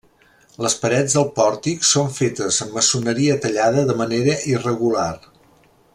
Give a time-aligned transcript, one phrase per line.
[0.65, 5.11] Les parets del pòrtic són fetes amb maçoneria tallada de manera irregular.